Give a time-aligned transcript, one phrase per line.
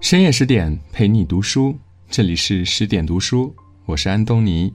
[0.00, 3.54] 深夜十点陪你读书，这里是十点读书，
[3.84, 4.72] 我是安东尼。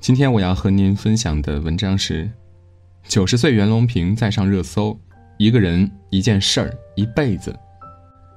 [0.00, 2.28] 今天我要和您分享的文章是：
[3.06, 4.98] 九十岁袁隆平再上热搜，
[5.38, 7.56] 一个人一件事儿一辈子，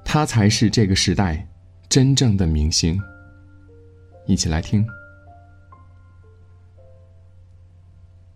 [0.04, 1.46] 他才是这个时代
[1.88, 2.98] 真正的明星。
[4.24, 4.86] 一起来听。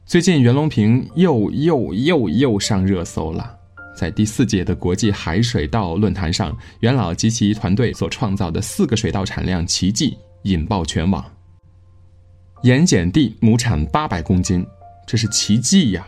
[0.04, 3.57] 最近袁隆平又又又又上热搜了。
[3.98, 11.25] 在第四届的国际海水稻论坛上，袁老及其团队所创造的四个水稻产量奇迹引爆全网。
[12.62, 14.64] 盐碱地亩产八百公斤，
[15.04, 16.06] 这是奇迹呀！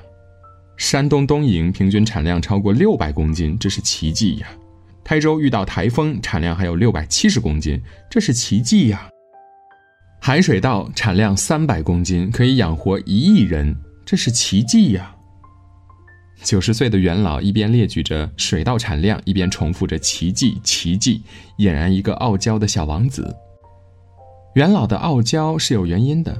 [0.76, 4.46] 山东东营平均产量超过六百公斤，这是奇迹呀！
[5.02, 9.09] 台州遇到台风，产量还有六百七十公斤，这是奇迹呀！
[10.20, 13.76] 海水稻产量三百公斤，可以养活一亿人，
[14.06, 15.16] 这是奇迹呀！
[16.42, 21.22] 九十岁的袁老一边列举着水稻产量，一边重复着“奇迹，奇迹”，
[21.58, 23.34] 俨然一个傲娇的小王子。
[24.54, 26.37] 袁老的傲娇是有原因的。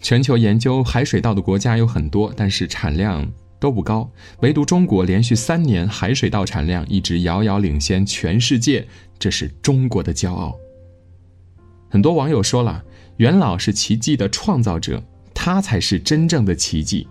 [0.00, 4.08] 全球研究海水稻的国家有很多，但是产量都不高，
[4.42, 8.86] 唯独中国连续三年海水稻产量一直遥遥领先全世界，
[9.18, 10.56] 这是中国的骄傲。
[11.90, 12.84] 很多网友说了，
[13.16, 15.02] 袁老是奇迹的创造者，
[15.34, 17.08] 他才是真正的奇迹。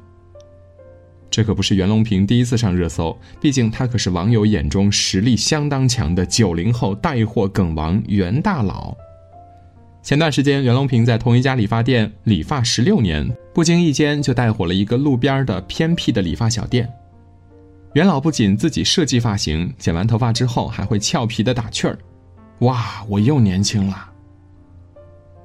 [1.30, 8.96] 这可不是袁隆平第一次上热搜，毕竟他可是网友眼中实力相当强的九零后带货梗王袁大佬。
[10.02, 16.90] 前段时间，袁隆平在同一家理发店理发十六年，不经意间就带火了一个路边的偏僻的理发小店。
[17.94, 22.00] 袁老不仅自己设计发型，剪完头发之后还会俏皮的打趣儿
[22.60, 24.12] ：“哇，我又年轻了。”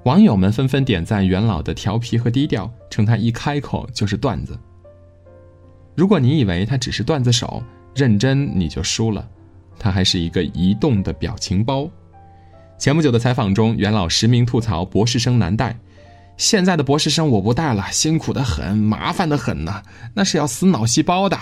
[0.05, 4.57] 网友们纷纷点赞袁老的调皮和低调，称他一开口就是段子。
[5.95, 7.63] 如果你以为他只是段子手，
[7.95, 9.29] 认真你就输了，
[9.79, 11.89] 他还是一个移动的表情包。
[12.79, 15.79] 前不久的采访中，袁老实名吐槽博士生难带，
[16.37, 19.83] 现在的博士生我不带了，辛苦的很，麻烦的很呢，
[20.15, 21.39] 那是要死脑细胞的。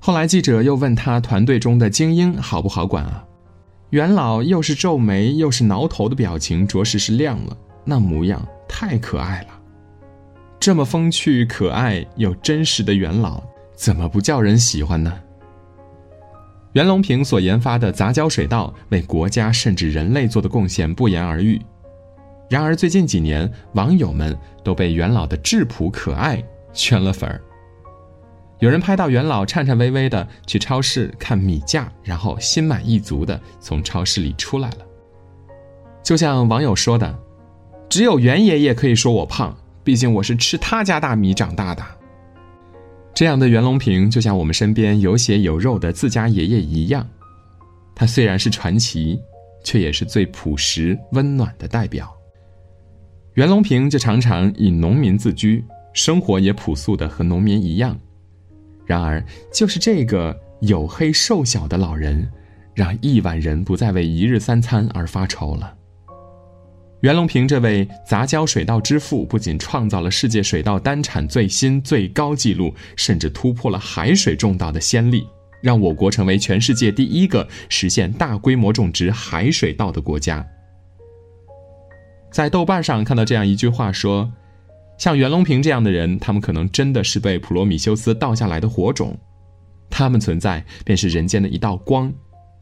[0.00, 3.24] 后来记者又问他团队中的精英好不好管啊？
[3.90, 9.61] 袁老又是皱眉又是挠头的表情，着实是亮了，那模样太可爱了。
[10.62, 13.42] 这么风趣、可爱又真实的元老，
[13.74, 15.12] 怎么不叫人喜欢呢？
[16.74, 21.60] 袁隆平所研发的杂交水稻，为国家甚至人类做的贡献不言而喻。
[22.48, 26.40] 然而最近几年，网友们都被袁老的质朴可爱
[26.72, 27.40] 圈了粉儿。
[28.60, 34.86] 有人拍到袁老颤颤巍巍的去超市看米价，然后心满意足的从超市里出来了。
[36.04, 37.18] 就像网友说的
[37.90, 39.52] ：“只有袁爷爷可以说我胖。”
[39.84, 41.84] 毕竟我是吃他家大米长大的，
[43.14, 47.06] 这样的袁隆平就像我们身边有血有肉的自家爷爷一样，
[47.94, 49.18] 他虽然是传奇，
[49.64, 52.12] 却也是最朴实温暖的代表。
[53.34, 57.98] 袁隆平就常常以农民自居，生活也朴素的和农民一样。
[58.84, 62.30] 然而，就是这个黝黑瘦小的老人，
[62.74, 65.74] 让亿万人不再为一日三餐而发愁了。
[67.02, 75.26] 袁隆平这位杂交水稻之父，不仅创造了世界水稻单产最新最高纪录，甚至突破了海水种稻的先例，
[75.60, 80.46] 让我国成为全世界第一个实现大规模种植海水稻的国家。
[82.30, 84.32] 在豆瓣上看到这样一句话说
[84.96, 89.18] ：“像袁隆平这样的人，他们可能真的是被普罗米修斯倒下来的火种，
[89.90, 92.12] 他们存在便是人间的一道光，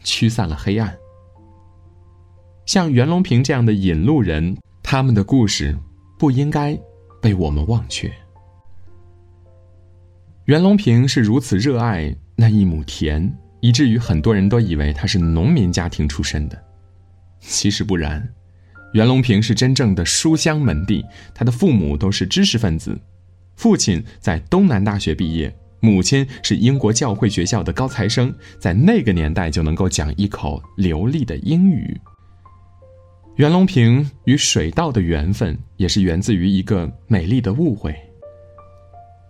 [0.02, 0.96] 驱散了黑暗。”
[2.70, 5.76] 像袁隆平这样的引路人，他们的故事
[6.16, 6.78] 不应该
[7.20, 8.08] 被我们忘却。
[10.44, 13.28] 袁隆平是如此热爱那一亩田，
[13.58, 16.56] 以至于很多人都以为他是农民家庭出身的。
[17.40, 18.24] 其实不然，
[18.92, 21.04] 袁隆平是真正的书香门第，
[21.34, 22.96] 他的父母都是知识分子，
[23.56, 32.00] 父亲在东南大学毕业，母亲是英国教会学校的高材生，在那个年代就能够讲一口流利的英语。
[33.40, 37.96] 袁隆平与水稻的缘分，也是源自于一个美丽的误会。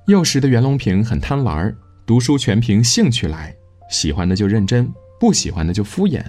[0.09, 1.73] 幼时的袁隆平很贪玩，
[2.05, 3.55] 读书全凭兴趣来，
[3.89, 6.25] 喜欢的就认真，不喜欢的就敷衍，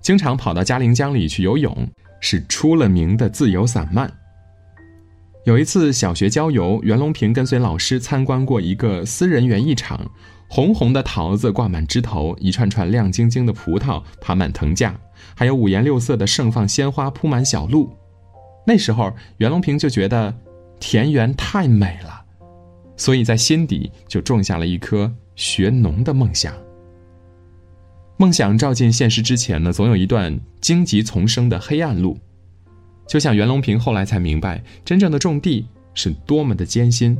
[0.00, 1.86] 经常跑到嘉陵江里去游泳，
[2.22, 4.10] 是出了名的自由散漫。
[5.44, 10.10] 有一次小学郊游，袁隆平跟随老师参观过一个私人园艺场，
[10.48, 14.98] 红红的桃子挂满枝头，一串串亮晶晶的葡萄爬满藤架。
[15.34, 17.90] 还有五颜六色的盛放鲜花铺满小路，
[18.66, 20.34] 那时候袁隆平就觉得
[20.78, 22.24] 田园太美了，
[22.96, 26.54] 所以在心底就种下了一颗学农的梦想。
[28.18, 32.18] 梦想照进现实之前呢，总有一段荆棘丛生的黑暗路。
[33.06, 37.16] 就像袁隆平后来才明白，真正的种地是多么的艰辛，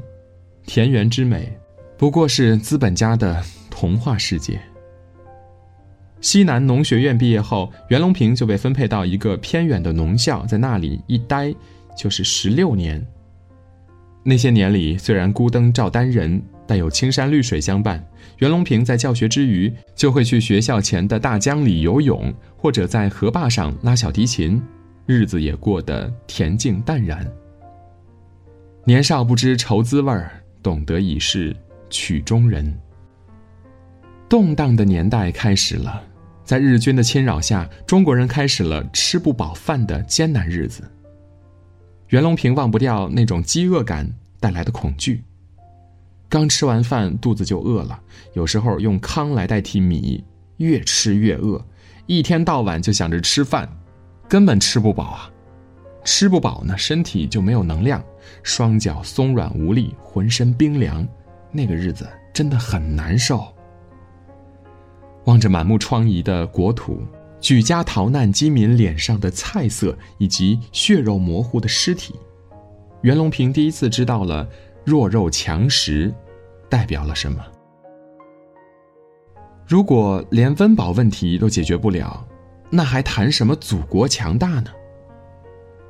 [0.65, 1.53] 田园之美，
[1.97, 4.61] 不过是资本家的童话世界。
[6.27, 11.55] 西南农学院毕业后，袁隆平就被分配到一个偏远的农校，在那里一待
[11.97, 13.01] 就是十六年。
[14.25, 18.05] 那些年里，虽然孤灯照单人，但有青山绿水相伴。
[18.39, 24.61] 袁隆平在教学之余，就会去学校前的大江里游泳，或者在河坝上拉小提琴，
[25.07, 27.25] 日子也过得恬静淡然。
[28.85, 31.55] 年少不知愁滋味儿，懂得已是
[31.89, 32.77] 曲中人。
[34.29, 36.03] 动荡的年代开始了，
[36.47, 40.85] 在日军的侵扰下，中国人开始了吃不饱饭的艰难日子。
[42.11, 44.09] 袁隆平忘不掉那种饥饿感
[44.39, 45.25] 带来的恐惧。
[46.29, 48.01] 刚吃完饭，肚子就饿了，
[48.35, 50.23] 有时候用糠来代替米，
[50.59, 51.61] 越吃越饿，
[52.07, 53.69] 一天到晚就想着吃饭，
[54.29, 55.31] 根本吃不饱啊！
[56.05, 58.01] 吃不饱呢，身体就没有能量，
[58.45, 61.05] 双脚松软无力，浑身冰凉，
[61.51, 63.45] 那个日子真的很难受。
[65.27, 67.01] 望着满目疮痍的国土，
[67.41, 72.15] 举家逃难饥民脸上的菜色，以及血肉模糊的尸体，
[73.03, 74.49] 袁隆平第一次知道了
[74.85, 76.13] 弱肉强食
[76.69, 77.45] 代表了什么。
[79.67, 82.25] 如果连温饱问题都解决不了，
[82.71, 84.71] 那还谈什么祖国强大呢？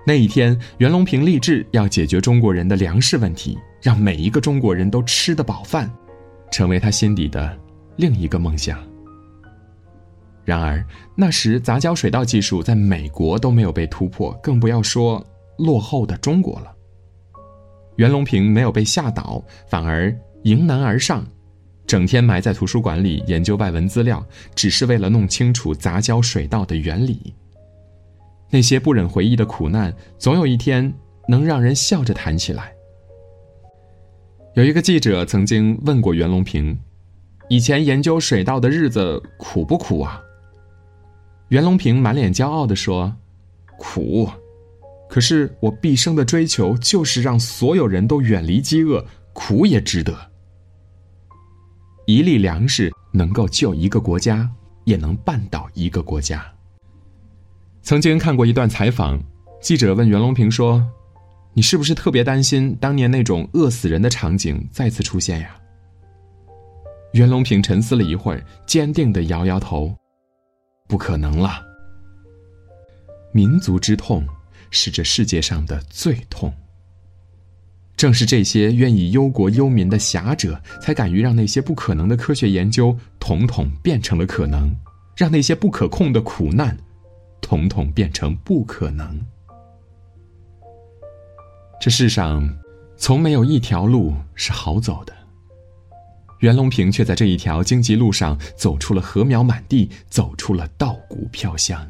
[0.06, 5.92] 那一天，袁隆平立志要解决中国人的粮食问题，让每一个中国人都吃得饱饭，
[6.50, 7.58] 成为他心底的
[7.96, 8.78] 另一个梦想。
[10.46, 10.82] 然而，
[11.16, 15.22] 那时杂交水稻技术在美国都没有被突破，更不要说
[15.58, 16.72] 落后的中国了。
[17.96, 21.26] 袁隆平没有被吓倒，反而迎难而上，
[21.84, 27.34] 整天埋在图书馆里研究外文资料，只是为了弄清楚杂交水稻的原理。
[28.48, 30.94] 那些不忍回忆的苦难，总有一天
[31.26, 32.72] 能让人笑着谈起来。
[34.54, 36.78] 有一个记者曾经问过袁隆平
[37.50, 40.22] ：“以前研究水稻的日子苦不苦啊？”
[41.48, 43.14] 袁隆平满脸骄傲地说
[43.78, 44.28] ：“苦，
[45.08, 50.12] 可是我毕生的追求就是让所有人都远离饥饿，苦也值得。
[52.04, 54.50] 一粒粮食能够救一个国家，
[54.84, 56.44] 也能绊倒一个国家。”
[57.82, 59.22] 曾经看过一段采访，
[59.62, 60.84] 记者问袁隆平说
[61.54, 65.56] ：“你是不是特别担心当年那种饿死人的场景再次出现呀？”
[67.14, 69.96] 袁隆平沉思了一会儿，坚定地摇摇头。
[70.86, 71.64] 不可能了。
[73.32, 74.26] 民族之痛
[74.70, 76.52] 是这世界上的最痛。
[77.96, 84.70] 正是这些愿意忧国忧民的侠者，才敢于让那些不可能的科学研究统统变成了可能，
[85.16, 86.76] 让那些不可控的苦难
[87.40, 89.18] 统统变成不可能。
[91.80, 92.46] 这世上，
[92.98, 95.15] 从没有一条路是好走的。
[96.40, 101.86] 袁隆平却在这一条荆棘路上走出了禾苗满地，走出了稻谷飘香。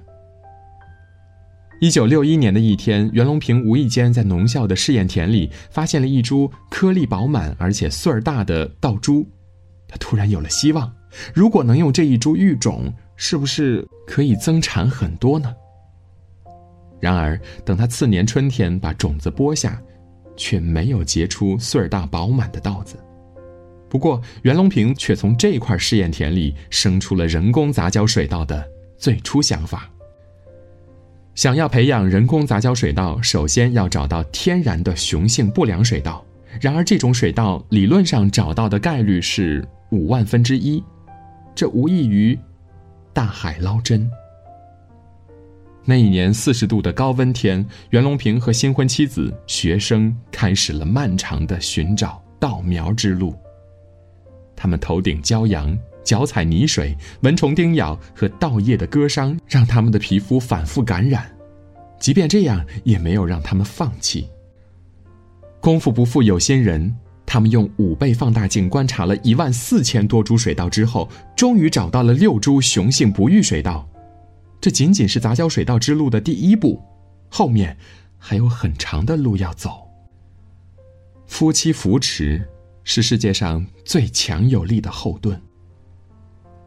[1.81, 9.26] 一九六一年的一天，袁隆平无意间在农校的试验田里发现了一株颗粒饱满而且穗儿大的稻株，
[9.87, 10.90] 他突然有了希望：
[11.34, 15.55] 如果能用这一株育种，是不是可以增产很多呢？
[16.98, 19.79] 然而，等他次年春天把种子播下，
[20.34, 22.96] 却没有结出穗儿大饱满的稻子。
[23.96, 28.62] 不过，袁隆平却从这块试验田里生出了人工杂交水稻的
[28.98, 29.91] 最初想法。
[31.34, 36.22] 想要培养人工杂交水稻，首先要找到天然的雄性不良水稻。
[36.60, 40.84] 然而，这种水稻理论上找到的概率是五万分之一，
[41.55, 42.38] 这无异于
[43.15, 44.06] 大海捞针。
[45.86, 53.34] 那一年四十度的高温天，袁隆平和新婚妻子、学生开始了漫长的寻找稻苗之路。
[54.56, 61.31] 他们头顶骄阳，脚踩泥水，蚊虫叮咬和稻叶的割伤让他们的皮肤反复感染，
[62.01, 64.29] 即便这样，也没有让他们放弃。
[65.60, 66.96] 功夫不负有心人，
[67.27, 73.86] 他们用五倍放大镜观察了一万四千多株水稻之后，终于找到了六株雄性不育水稻。
[74.60, 76.81] 这仅仅是杂交水稻之路的第一步，
[77.29, 77.77] 后面
[78.17, 79.89] 还有很长的路要走。
[81.27, 82.48] 夫妻扶持。
[82.88, 85.38] 是世界上最强有力的后盾。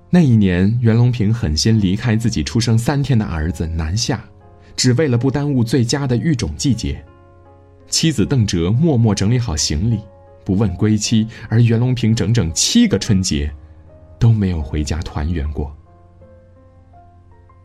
[0.10, 4.22] 那一年，袁隆平狠心离开自己出生三天的儿子南下，
[4.76, 7.04] 只为了不耽误最佳的育种季节。
[7.88, 10.00] 妻子邓哲默默整理好行李，
[10.44, 13.50] 不问归期，而袁隆平整整七个春节
[14.20, 15.74] 都没有回家团圆过。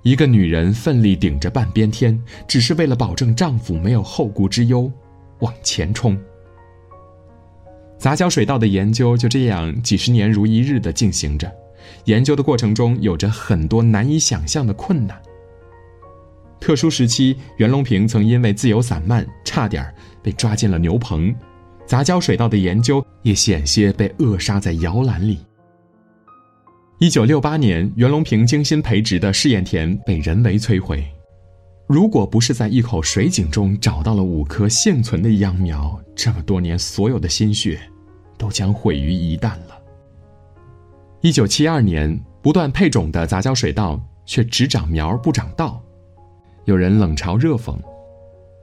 [0.02, 4.90] 一个女人奋力顶着半边天，只是为了保证丈夫没有后顾之忧，
[5.40, 6.16] 往前冲。
[7.98, 11.50] 杂交水稻的研究就这样几十年如一日的进行着，
[12.04, 15.20] 研究的过程中有着很多难以想象的困难。
[16.60, 19.86] 特殊时期，袁隆平曾因为自由散漫，差点
[20.22, 21.34] 被抓进了牛棚，
[21.86, 25.38] 杂交水稻的研究也险些被扼杀在摇篮里。
[26.98, 31.04] 一九六八年，袁隆平精心培植的试验田被人为摧毁。
[31.86, 37.78] 如果不是在一口水井中找到了五棵幸存的秧苗，这么多年所有的心血，
[38.38, 39.78] 都将毁于一旦了。
[41.20, 45.82] 一九七二年，不断配种的杂交水稻却只长苗不长稻，
[46.64, 47.76] 有人冷嘲热讽：“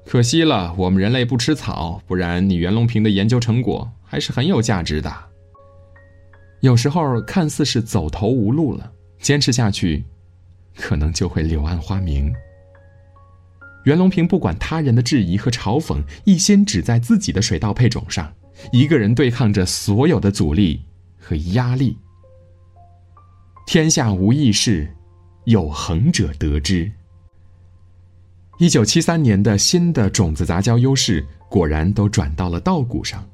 [0.05, 5.13] 可惜了，我们人类不吃草，不然你袁隆平的研究成果还是很有价值的。”
[6.61, 10.03] 有时候看似是走投无路了，坚持下去，
[10.75, 12.33] 可能就会柳暗花明。
[13.83, 18.31] 袁隆平不管他人的质疑和嘲讽，一心只在自己的水稻配种上，
[18.71, 20.83] 一个人对抗着所有的阻力
[21.17, 21.97] 和压力。
[23.65, 24.93] 天下无易事，
[25.45, 26.91] 有恒者得之。
[28.59, 33.27] 一九七三年的新的种子杂交优势，果然都转到了稻谷上。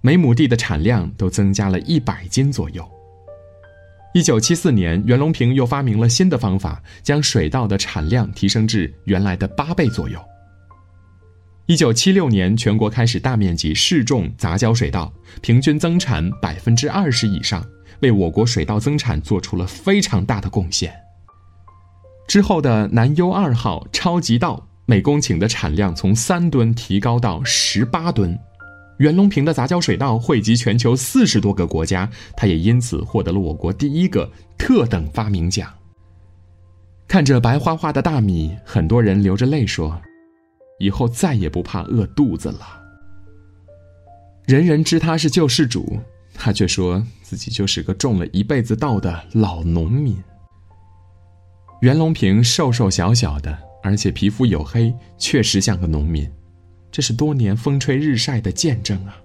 [0.00, 2.88] 每亩地的产量都增加了一百斤左右。
[4.14, 10.18] 一九七四年，袁隆平又发明了新的方法，将水稻的产量提升至原来的八倍左右。
[11.66, 15.12] 一九七六年，全国开始大面积试种杂交水稻，
[15.42, 17.62] 平均增产百分之二十以上，
[18.00, 20.90] 为我国水稻增产做出了非常大的贡献。
[22.26, 28.36] 之后的南优二号超级稻，每公顷的产量从三吨提高到十八吨。
[28.98, 35.72] 袁隆平的杂交水稻惠及全球四十多个国家，他也因此获得了我国第一个特等发明奖。
[37.06, 40.00] 看着白花花的大米，很多人流着泪说
[40.78, 42.82] ：“以后再也不怕饿肚子了。”
[44.46, 45.98] 人人知他是救世主，
[46.34, 50.16] 他却说自己就是个种了一辈子稻的老农民。
[51.80, 56.28] 袁隆平瘦瘦小小的，而且皮肤黝黑，确实像个农民。
[56.90, 59.16] 这是多年风吹日晒的见证啊！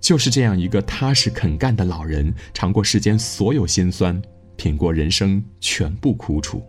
[0.00, 4.20] 就是这样一个踏实肯干的老人，尝过世间所有辛酸，
[4.56, 6.62] 品过人生全部苦楚，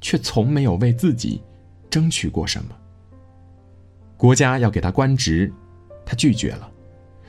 [0.00, 1.40] 却从没有为自己
[1.88, 2.76] 争取过什么。
[4.16, 5.50] 国家要给他官职，
[6.04, 6.70] 他拒绝了，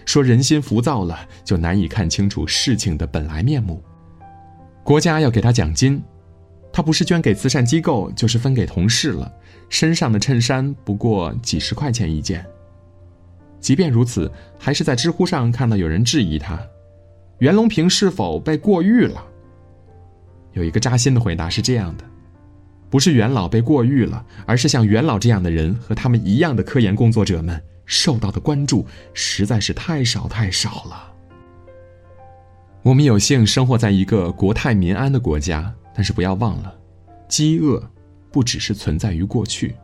[0.05, 3.81] 说人心浮躁了，就难以看清楚事情的本来面目。
[4.83, 6.01] 国家要给他奖金。
[6.79, 9.29] 他不是捐给慈善机构，就是分给同事了。
[9.67, 12.45] 身上的衬衫不过几十块钱一件。
[13.59, 16.57] 即便如此，还是在知乎上看到有人质疑他：
[17.39, 19.21] 袁隆平是否被过誉了？
[20.53, 22.05] 有一个扎心的回答是这样的：
[22.89, 31.11] 不是袁老被过誉了，而是像袁老这样的人和他们一样的科研工作者们受到的关注实在是太少太少了。
[32.83, 35.75] 我们有幸生活在一个国泰民安的国家。
[35.93, 36.73] 但是不要忘了，
[37.27, 37.81] 饥饿
[38.31, 39.75] 不只是存在于过去。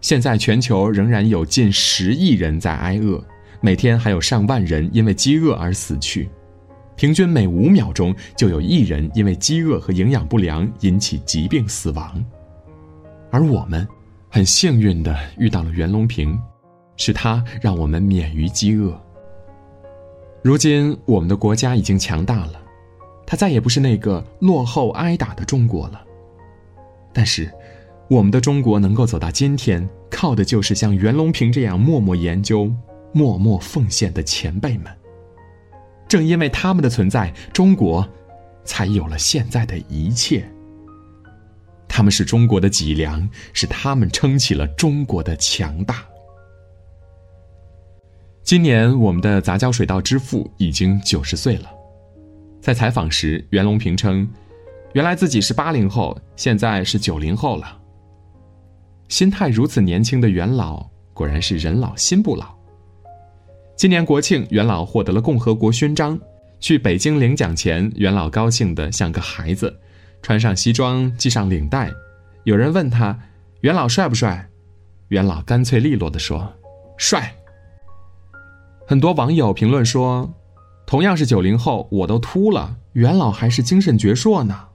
[0.00, 3.22] 现在全球仍然有近十亿人在挨饿，
[3.60, 6.28] 每天还有上万人因为饥饿而死去，
[6.96, 12.24] 平均每五秒钟就有一人因为饥饿和营养不良引起疾病死亡。
[13.30, 13.86] 而我们
[14.28, 16.36] 很幸运的遇到了袁隆平，
[16.96, 19.00] 是他让我们免于饥饿。
[20.42, 22.61] 如今我们的国家已经强大了。
[23.32, 26.04] 他再也不是那个落后挨打的中国了。
[27.14, 27.50] 但是，
[28.10, 32.70] 我们的中国能够走到今天，靠的就是像袁隆平这样默默研究、
[33.10, 34.92] 默默奉献的前辈们。
[36.06, 38.06] 正因为他们的存在，中国
[38.66, 40.46] 才有了现在的一切。
[41.88, 46.04] 他们是中国的脊梁，是他们撑起了中国的强大。
[48.42, 51.70] 今年，我们的杂交水稻之父已经九十岁了。
[52.62, 54.26] 在采访时，袁隆平称
[54.94, 57.76] ：“原来自己是八零后，现在是九零后了。”
[59.10, 62.54] 心态如此年轻的袁老，果然是人老心不老。
[63.74, 66.16] 今年国庆，袁老获得了共和国勋章。
[66.60, 69.80] 去北京领奖前，袁老高兴得像个孩子，
[70.22, 71.90] 穿上西装，系上领带。
[72.44, 73.18] 有人问他
[73.62, 74.48] ：“袁老帅不帅？”
[75.10, 76.52] 袁老干脆利落地说
[76.96, 77.34] ：“帅。”
[78.86, 80.32] 很多网友评论说。
[80.92, 84.68] 同样是九零后，我都秃了，袁老还是精神矍铄呢。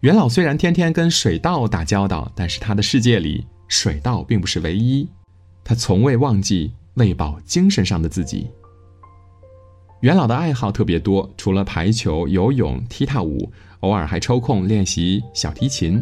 [0.00, 5.08] 袁老虽然天天跟水稻打交道，但是他的世界里水稻并不是唯一，
[5.64, 8.50] 他从未忘记喂饱精神上的自己。
[10.02, 15.98] 元老的爱好特别多，除了排球、游泳、踢踏舞，偶尔还抽空练习小提琴。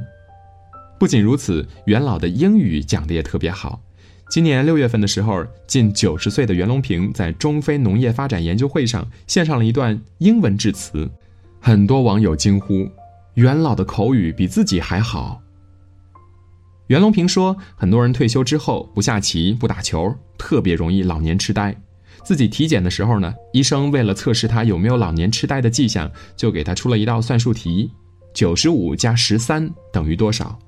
[0.98, 3.80] 不仅如此，元老的英语讲的也特别好。
[4.28, 11.08] 今年六月份的时候，近九十岁的袁隆平在中非农业发展研究会上献上了一段英文致辞，
[11.60, 12.88] 很多网友惊呼
[13.34, 15.40] ：“袁老的口语比自己还好。”
[16.88, 21.74] 袁隆平说：“很多人退休之后不下棋、不打球，特别容易老年痴呆。
[22.24, 27.92] 自己体检的时候呢，医生为了测试他有没有老年痴呆的迹象，就给他出了一道算术题：
[28.34, 30.58] 九十五加十三等于多少？”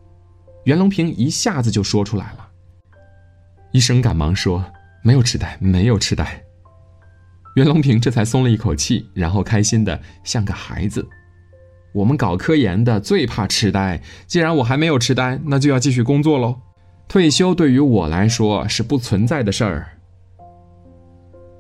[0.65, 2.48] 袁隆平一下子就说出来了。
[3.73, 4.65] 医生赶忙说
[5.05, 6.43] ：“没有痴呆，没有痴呆。”
[7.57, 11.07] 袁隆平这才松了一口气，然后开心的像个孩子。
[11.93, 16.57] 我们搞科研的最怕痴呆，既然我还没有痴呆，那就要继续工作喽。
[17.09, 19.89] 退休对于我来说是不存在的事儿。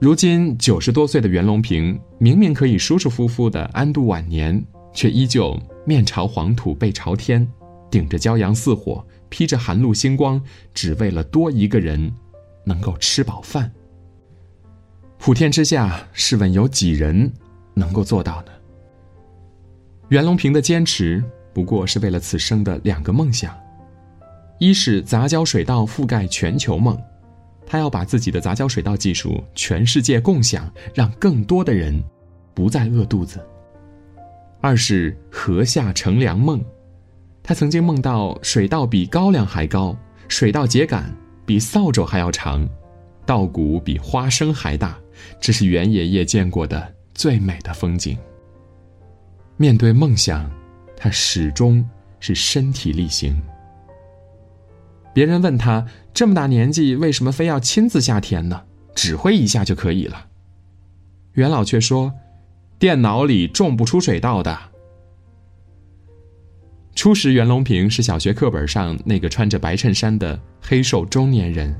[0.00, 4.62] 如今九十多岁的袁隆平，明明可以舒舒服服的安度晚年，
[4.92, 7.46] 却依旧面朝黄土背朝天。
[7.90, 10.42] 顶着骄阳似火，披着寒露星光，
[10.74, 12.12] 只为了多一个人
[12.64, 13.70] 能够吃饱饭。
[15.18, 17.32] 普天之下，试问有几人
[17.74, 18.52] 能够做到呢？
[20.08, 23.54] 袁隆平的坚持不过是为了此生的两个梦想：
[24.58, 26.96] 一是杂交水稻覆盖全球梦，
[27.66, 32.02] 他要把自己的杂交水稻技术全世界共享，让更多的人
[32.54, 33.38] 不再饿肚子；
[34.60, 36.64] 二是禾下乘凉梦。
[37.48, 39.96] 他曾经梦到水稻比高粱还高，
[40.28, 41.02] 水稻秸秆
[41.46, 42.68] 比扫帚还要长，
[43.24, 44.98] 稻谷比花生还大，
[45.40, 48.18] 这是袁爷爷见过的最美的风景。
[49.56, 50.50] 面对梦想，
[50.94, 51.82] 他始终
[52.20, 53.34] 是身体力行。
[55.14, 58.60] 别人问他这么大年纪为什么非要亲自下田呢？
[58.94, 60.26] 指挥一下就可以了。
[61.32, 62.12] 袁老却说
[62.78, 64.54] ：“电脑里种不出水稻的。”
[66.98, 71.72] 初识袁隆平是小学课本上那个穿着白衬衫的黑瘦中年人，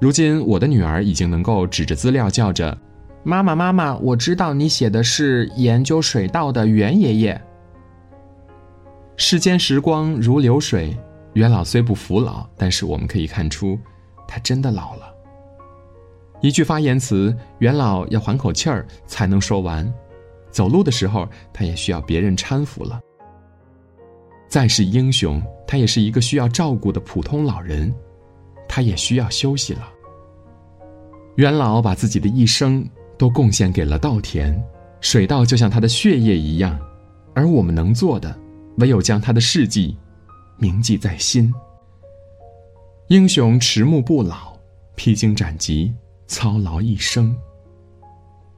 [0.00, 2.76] 如今我的女儿已经能够指着资料叫着
[3.22, 7.40] ：“妈妈，妈妈，我知道你写的是研究水稻的袁爷爷。”
[9.16, 10.98] 世间时光如流水，
[11.34, 13.78] 袁老虽不服老，但是我们可以看出，
[14.26, 15.14] 他真的老了。
[16.40, 19.88] 一句发言词，袁老要缓口气儿才能说完，
[20.50, 23.00] 走路的时候他也需要别人搀扶了。
[24.54, 27.92] 再是英雄，他也是一个需要照顾的普通老人，
[28.68, 29.88] 他也需要休息了。
[31.34, 32.88] 元老把自己的一生
[33.18, 34.56] 都贡献给了稻田，
[35.00, 36.78] 水稻就像他的血液一样，
[37.34, 38.38] 而我们能做的，
[38.76, 39.98] 唯有将他的事迹
[40.56, 41.52] 铭记在心。
[43.08, 44.56] 英雄迟暮不老，
[44.94, 45.92] 披荆斩棘，
[46.28, 47.36] 操劳一生。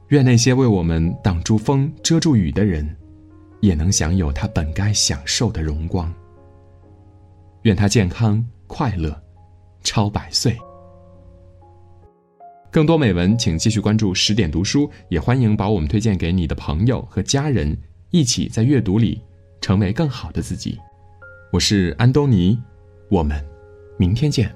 [0.09, 2.87] 愿那些为我们挡住风、遮住雨的人。
[3.67, 6.11] 也能享有他本该享受的荣光。
[7.63, 9.21] 愿他健康快乐，
[9.83, 10.57] 超百岁。
[12.71, 17.77] 更多美文，请继续关注十点读书，也欢迎把我们推荐给你的朋友和家人，
[18.09, 19.21] 一起在阅读里
[19.59, 20.79] 成为更好的自己。
[21.51, 22.57] 我是安东尼，
[23.09, 23.45] 我们
[23.97, 24.49] 明天见。